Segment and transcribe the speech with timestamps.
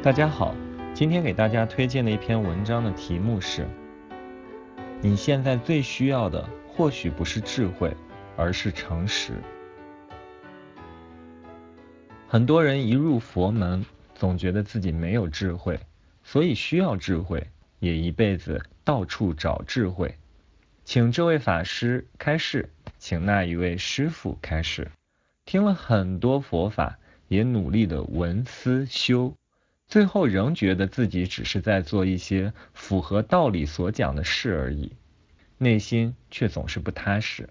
[0.00, 0.54] 大家好，
[0.94, 3.66] 今天给大家推荐的一篇文章的题目是：
[5.02, 7.92] 你现在最需要的或许不是智慧，
[8.36, 9.32] 而是诚实。
[12.28, 13.84] 很多人一入佛门，
[14.14, 15.80] 总觉得自己没有智慧，
[16.22, 17.48] 所以需要智慧，
[17.80, 20.14] 也一辈子到处找智慧。
[20.84, 24.92] 请这位法师开示，请那一位师父开示，
[25.44, 29.34] 听了很多佛法，也努力的闻思修。
[29.88, 34.92] 最后仍觉得自己只是在做一些符合道理所讲的事而已，
[35.56, 37.48] 内心却总是不踏实。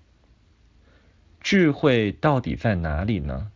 [1.41, 3.51] 智慧到底在哪里呢？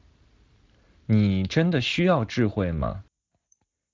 [1.05, 3.03] 你真的需要智慧吗？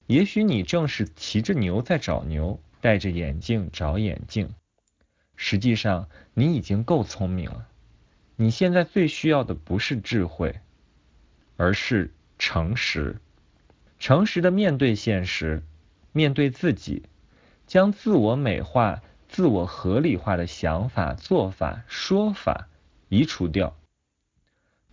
[0.05, 4.53] 也许你正是骑着牛在找牛，戴着眼镜找眼镜。
[5.35, 7.67] 实际上你已经够聪明了。
[8.37, 10.59] 你现在最需要的不是智慧，
[11.57, 13.17] 而是诚实。
[13.99, 15.63] 诚实的面对现实，
[16.11, 17.03] 面对自己，
[17.65, 22.67] 将自我美化、自我合理化的想法、做法、说法
[23.09, 23.75] 移除掉。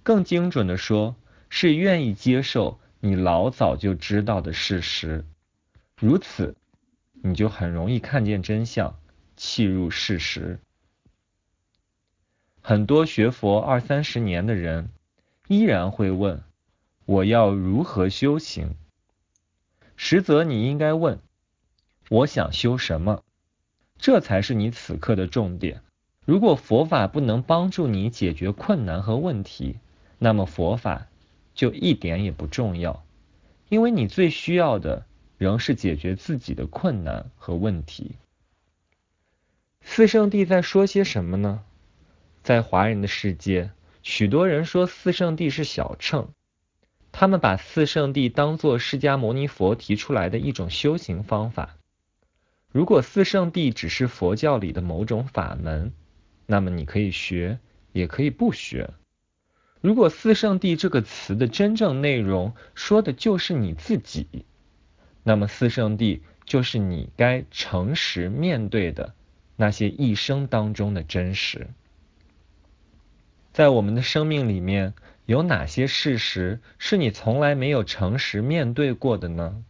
[0.03, 1.17] 更精准的说，
[1.49, 5.25] 是愿意接受你老早就知道的事实。
[5.97, 6.57] 如此，
[7.13, 8.99] 你就很容易看见真相，
[9.37, 10.59] 契入事实。
[12.61, 14.89] 很多学佛二三十年的人，
[15.49, 16.43] 依然会问：
[17.05, 18.75] 我要如何修行？
[19.97, 21.19] 实则你应该问：
[22.09, 23.23] 我想修什么？
[23.99, 25.83] 这才是你此刻的重点。
[26.27, 29.77] 如果佛法不能帮助你解决困难和问题，
[30.19, 31.07] 那么佛法
[31.55, 33.05] 就一点也不重要，
[33.69, 35.07] 因为你最需要的
[35.39, 38.13] 仍是解决自己的困难和问题。
[39.83, 41.63] 四圣谛在说些什么呢？
[42.43, 43.71] 在华人的世界，
[44.03, 46.29] 许多人说四圣谛是小乘。
[47.17, 51.77] 他们把四圣谛当作释迦牟尼佛提出来的一种修行方法。
[52.73, 55.93] 如果四圣谛只是佛教里的某种法门，
[56.45, 57.61] 那么你可以学，
[57.93, 58.91] 也可以不学。
[59.81, 64.45] 如果四圣谛这个词的真正内容说的就是你自己，
[65.23, 69.15] 那么四圣谛就是你该诚实面对的
[69.55, 71.69] 那些一生当中的真实。
[73.53, 74.95] 在我们的生命里面，
[75.27, 79.65] 有哪些事实是你从来没有诚实面对过的呢？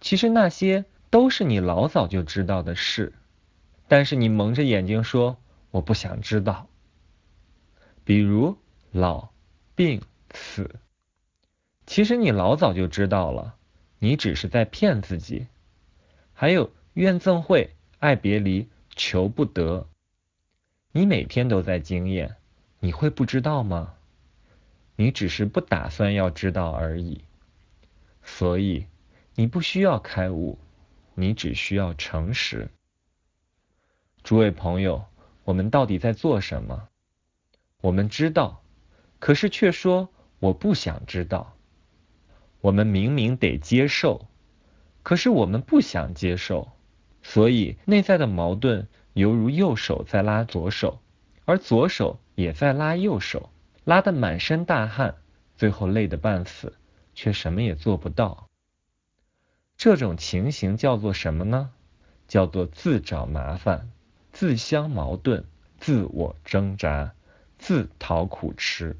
[0.00, 3.12] 其实那些都是你老早就知道的事，
[3.86, 5.36] 但是你蒙着眼睛说
[5.70, 6.66] 我不想知道。
[8.04, 8.56] 比如
[8.90, 9.28] 老、
[9.76, 10.02] 病、
[10.32, 10.74] 死，
[11.86, 13.54] 其实你老早就知道了，
[14.00, 15.46] 你只是在骗自己。
[16.32, 19.86] 还有怨憎会、爱别离、求不得，
[20.90, 22.34] 你每天都在经验，
[22.80, 23.94] 你会不知道吗？
[25.02, 27.24] 你只是不打算要知道而已，
[28.22, 28.86] 所以
[29.34, 30.60] 你不需要开悟，
[31.16, 32.70] 你只需要诚实。
[34.22, 35.04] 诸位朋友，
[35.42, 36.88] 我们到底在做什么？
[37.80, 38.62] 我们知道，
[39.18, 40.08] 可是却说
[40.38, 41.56] 我不想知道。
[42.60, 44.28] 我们明明得接受，
[45.02, 46.70] 可是我们不想接受，
[47.24, 51.00] 所以内在的矛盾犹如右手在拉左手，
[51.44, 53.50] 而左手也在拉右手。
[53.84, 55.16] 拉得满身大汗，
[55.56, 56.74] 最后累得半死，
[57.14, 58.48] 却什么也做不到。
[59.76, 61.70] 这种情形叫做什么呢？
[62.28, 63.90] 叫做自找麻烦、
[64.32, 65.44] 自相矛盾、
[65.78, 67.12] 自我挣扎、
[67.58, 68.96] 自讨苦吃。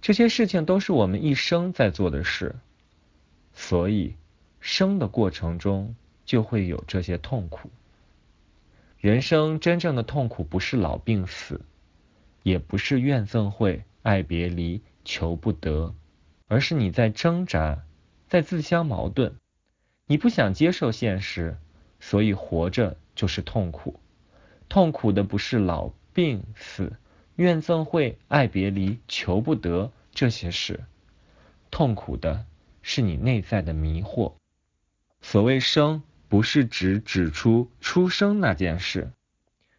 [0.00, 2.56] 这些事情都是我们一生在做的事，
[3.52, 4.16] 所以
[4.58, 5.94] 生的过程中
[6.24, 7.70] 就会有这些痛苦。
[8.98, 11.60] 人生真正的痛苦不是老病死，
[12.42, 13.84] 也不是怨憎会。
[14.02, 15.94] 爱别离、求不得，
[16.48, 17.84] 而是你在挣扎，
[18.28, 19.34] 在自相矛盾。
[20.06, 21.58] 你不想接受现实，
[22.00, 24.00] 所以活着就是痛苦。
[24.68, 26.96] 痛苦的不是老、病、死、
[27.36, 30.84] 怨憎会、爱别离、求不得这些事，
[31.70, 32.46] 痛苦的
[32.82, 34.32] 是你内在的迷惑。
[35.20, 39.12] 所谓生，不是指指出出生那件事，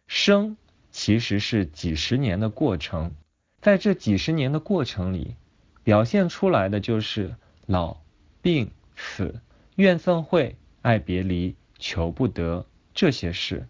[0.06, 0.56] 生
[0.90, 3.14] 其实是几十年的过程。
[3.62, 5.36] 在这几十年的过程里，
[5.84, 7.98] 表现出来的就是老、
[8.42, 9.40] 病、死、
[9.76, 13.68] 怨憎会、爱别离、求不得这些事。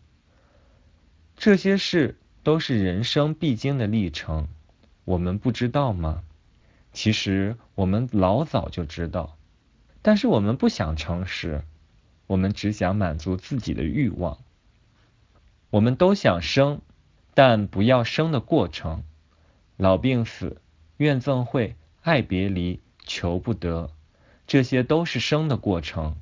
[1.37, 4.49] 这些事都是人生必经的历程，
[5.05, 6.23] 我们不知道吗？
[6.95, 9.37] 其实我们老早就知道，
[10.01, 11.65] 但是我们不想诚实，
[12.27, 14.39] 我们只想满足自己的欲望。
[15.69, 16.81] 我们都想生，
[17.35, 19.05] 但不要生的过程。
[19.83, 20.63] 老病死、
[20.99, 23.91] 怨憎会、爱别离、求不得，
[24.47, 26.19] 这些都是生的过程，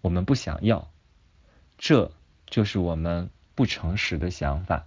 [0.00, 0.90] 我们不想要，
[1.76, 2.10] 这
[2.46, 4.86] 就是我们不诚实的想法。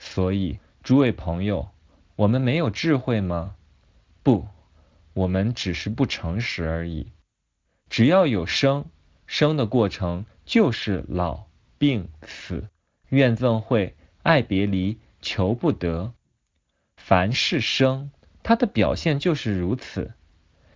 [0.00, 1.68] 所以，诸位朋友，
[2.16, 3.54] 我们没有智慧吗？
[4.24, 4.48] 不，
[5.14, 7.12] 我们只是不诚实而已。
[7.88, 8.86] 只要有生，
[9.28, 11.46] 生的过程就是老、
[11.78, 12.68] 病、死、
[13.10, 13.94] 怨憎会、
[14.24, 16.12] 爱别离、求不得。
[16.98, 18.10] 凡是生，
[18.42, 20.12] 它的表现就是如此。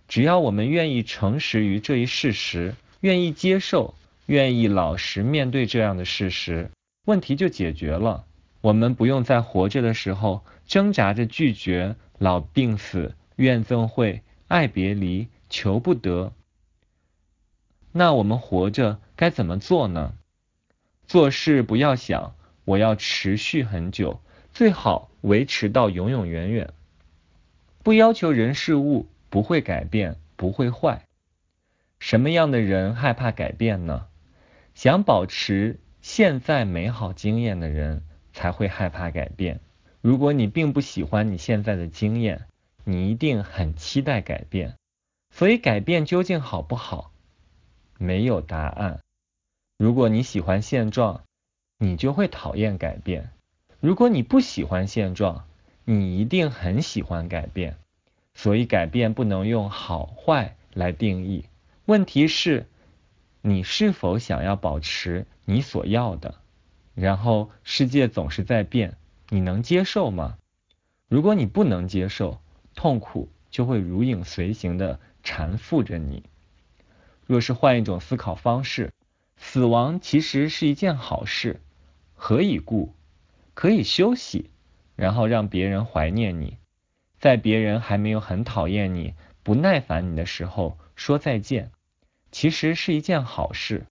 [0.07, 3.93] 只要我们愿意诚实于这一事实，愿意接受，
[4.25, 6.71] 愿意老实面对这样的事实，
[7.05, 8.25] 问题就解决了。
[8.61, 16.33] 我们不用在活着的时候挣扎着拒绝老、病、死、怨憎会、爱别离、求不得。
[17.91, 20.13] 那我们活着该怎么做呢？
[21.05, 22.33] 做事不要想
[22.65, 24.21] 我要持续很久，
[24.53, 26.73] 最好维持到永永远远。
[27.83, 31.05] 不要求人事物不会改变，不会坏。
[31.99, 34.07] 什么样的人害怕改变呢？
[34.75, 38.03] 想保持现在美好经验的人。
[38.33, 39.59] 才会害怕改变。
[40.01, 42.47] 如果你并不喜欢你现在的经验，
[42.83, 44.73] 你一定很期待改变。
[45.29, 47.11] 所以改变究竟好不好？
[47.99, 49.01] 没有答案。
[49.77, 51.21] 如果你喜欢现状，
[51.77, 53.25] 你就会讨厌改变；
[53.83, 55.43] 如果你不喜欢现状，
[55.83, 57.75] 你一定很喜欢改变。
[58.33, 61.43] 所以改变不能用好坏来定义。
[61.83, 62.65] 问题是，
[63.41, 66.35] 你是否想要保持你所要的？
[66.95, 68.95] 然后世界总是在变，
[69.27, 70.37] 你能接受吗？
[71.09, 72.39] 如果你不能接受，
[72.75, 76.23] 痛苦就会如影随形地缠附着你。
[77.25, 78.93] 若是换一种思考方式，
[79.35, 81.59] 死亡其实是一件好事，
[82.15, 82.93] 何以故？
[83.53, 84.49] 可以休息，
[84.95, 86.57] 然后让别人怀念你，
[87.19, 89.13] 在别人还没有很讨厌你、
[89.43, 91.71] 不耐烦你的时候说再见，
[92.31, 93.85] 其实是一件好事。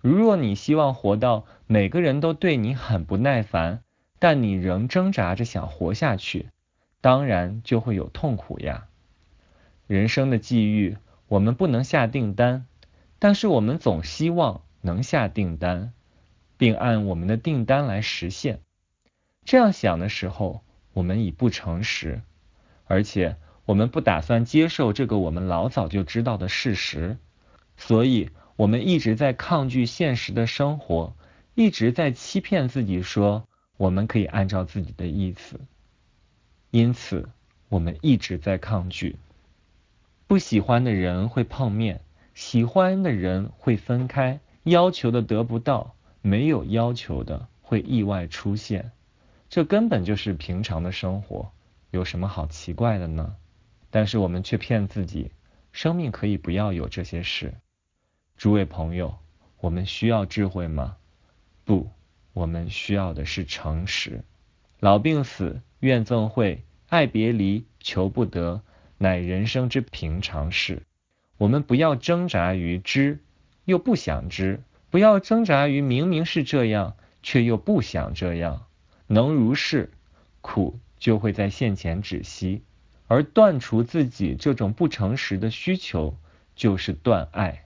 [0.00, 3.82] 如若你希望活到每个人都对你很不耐烦，
[4.18, 6.48] 但你仍挣扎着想活下去，
[7.00, 8.88] 当然就会有痛苦呀。
[9.86, 10.96] 人生的际遇，
[11.28, 12.66] 我们不能下订单，
[13.18, 15.92] 但是我们总希望能下订单，
[16.62, 18.60] 并按我们的订单来实现。
[19.44, 20.62] 这样想的时候，
[20.92, 22.22] 我们已不诚实，
[22.84, 27.18] 而且我们不打算接受这个我们老早就知道的事实，
[27.76, 28.30] 所以。
[28.54, 31.16] 我们一直在抗拒现实的生活，
[31.54, 33.48] 一直在欺骗自己说
[33.78, 35.58] 我们可以按照自己的意思，
[36.70, 37.30] 因此
[37.70, 39.16] 我们一直在抗拒。
[40.26, 42.02] 不喜欢的人会碰面，
[42.34, 48.92] 喜欢的人会分开，要求的得不到，没有要求的会意外出现，
[49.50, 51.52] 这根本就是平常的生活，
[51.90, 53.36] 有什么好奇怪的呢？
[53.90, 55.32] 但是我们却骗自己，
[55.72, 57.52] 生命可以不要有这些事。
[58.36, 59.18] 诸位朋友，
[59.60, 60.96] 我们需要智慧吗？
[61.64, 61.90] 不，
[62.32, 64.24] 我们需要的是诚实。
[64.80, 68.62] 老病死、怨憎会、爱别离、求不得，
[68.96, 70.82] 乃人生之平常事。
[71.36, 73.18] 我们不要挣扎于知
[73.64, 78.66] 又不想知，不要挣扎于明明是这样却又不想这样。
[79.06, 79.90] 能如是，
[80.42, 82.62] 苦就会在现前止息，
[83.06, 86.18] 而断除自己这种不诚实的需求，
[86.54, 87.64] 就是断爱。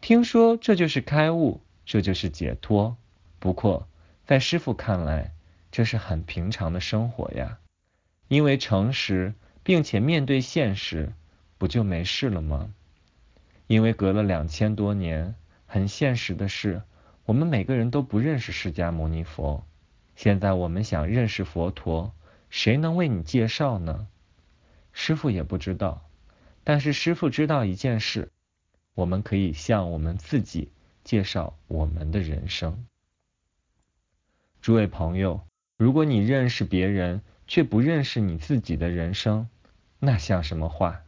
[0.00, 2.96] 听说这就是开悟，这就是解脱。
[3.38, 3.86] 不过，
[4.24, 5.34] 在师父看来，
[5.70, 7.58] 这是很平常的生活呀。
[8.28, 11.12] 因为诚实，并且面对现实，
[11.58, 12.70] 不就没事了吗？
[13.66, 15.34] 因为隔了两千多年，
[15.76, 16.80] 很现实的是，
[17.26, 19.62] 我们每个人都不认识释迦牟尼佛。
[20.14, 22.14] 现在我们想认识佛陀，
[22.48, 24.08] 谁能为你介绍呢？
[24.94, 26.08] 师傅也不知道，
[26.64, 28.32] 但是师傅知道一件事。
[28.94, 30.70] 我们可以向我们自己
[31.04, 32.86] 介绍我们的人生。
[34.62, 35.42] 诸位朋友，
[35.76, 39.46] 如果你认识别人，却不认识你自己的人生，
[39.98, 41.02] 那像什么话？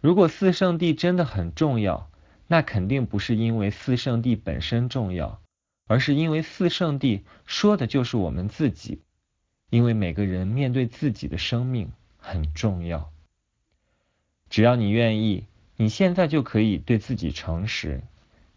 [0.00, 2.09] 如果四圣谛真的很重要，
[2.50, 5.40] 那肯定不是因为四圣地本身重要，
[5.86, 9.02] 而是因为四圣地说的就是我们自己。
[9.68, 13.12] 因为每个人面对自己的生命很重要。
[14.48, 15.44] 只要你愿意。
[15.76, 18.02] 你现在就可以对自己诚实，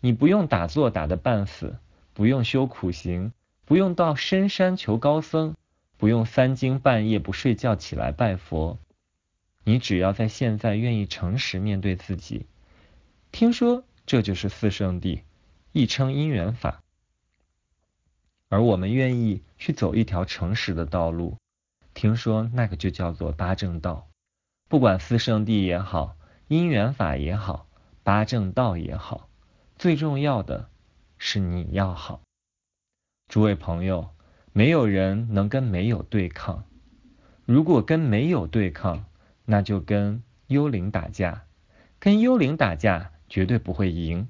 [0.01, 1.77] 你不用打坐打得半死，
[2.13, 3.31] 不用修苦行，
[3.63, 5.55] 不用到深山求高僧，
[5.97, 8.77] 不用三更半夜不睡觉起来拜佛，
[9.63, 12.45] 你只要在现在愿意诚实面对自己。
[13.33, 15.23] 听说这就是四圣谛，
[15.71, 16.83] 亦称因缘法，
[18.47, 21.37] 而我们愿意去走一条诚实的道路，
[21.95, 24.07] 听说那个就叫做八正道，
[24.69, 26.15] 不管四圣谛也好。
[26.47, 27.65] 因缘法也好，
[28.03, 29.27] 八正道也好，
[29.77, 30.69] 最重要的
[31.17, 32.21] 是你要好。
[33.27, 34.09] 诸位朋友，
[34.51, 36.65] 没有人能跟没有对抗。
[37.45, 39.05] 如果跟没有对抗，
[39.45, 41.45] 那就跟幽灵打架。
[41.97, 44.29] 跟幽灵打架绝对不会赢。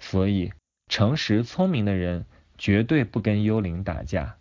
[0.00, 0.52] 所以，
[0.88, 2.26] 诚实聪明的人
[2.58, 4.38] 绝对不跟幽灵打架。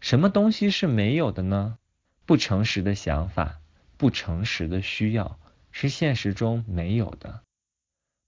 [0.00, 1.76] 什么东西是没有的呢？
[2.24, 3.60] 不诚实的想法，
[3.98, 5.38] 不诚实的需要。
[5.72, 7.42] 是现实中没有的。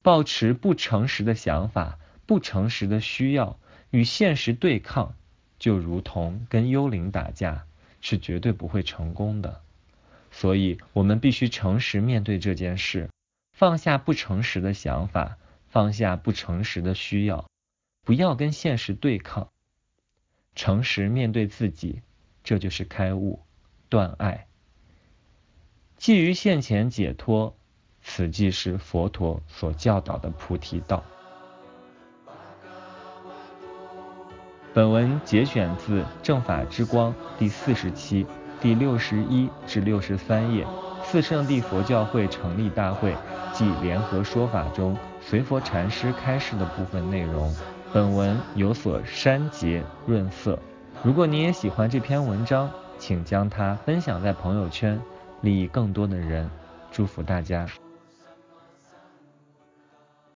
[0.03, 3.59] 抱持不诚实的想法、不诚实的需要
[3.89, 5.15] 与现实对抗，
[5.59, 7.65] 就如同跟幽灵打架，
[8.03, 9.63] 是绝对不会成功的。
[10.31, 13.09] 所以，我们必须诚实面对这件事，
[13.57, 15.39] 放下不诚实的想法，
[15.71, 17.47] 放下不诚实的需要，
[18.05, 19.49] 不要跟现实对抗，
[20.55, 22.03] 诚实面对自己，
[22.45, 23.41] 这就是开悟、
[23.89, 24.47] 断爱。
[25.97, 27.57] 基于现前解脱，
[28.03, 31.03] 此即是佛陀所教导的菩提道。
[34.75, 38.27] 本文节选自《正法之光》第四十期
[38.61, 40.67] 第六十一至六十三页，
[41.09, 43.15] 四圣地佛教会成立大会
[43.55, 47.55] 暨联合说法中随佛禅师开示的部分内容。
[47.93, 50.59] 本文有所删节润色。
[51.03, 55.01] 如果你也喜欢这篇文章，请将它分享在朋友圈。
[55.43, 56.51] 利益更多的人，
[56.91, 57.67] 祝福大家。